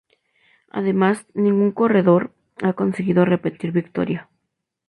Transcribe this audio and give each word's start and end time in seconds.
Además, 0.71 1.27
ningún 1.35 1.71
corredor 1.73 2.33
ha 2.63 2.73
conseguido 2.73 3.23
repetir 3.23 3.71
victoria. 3.71 4.29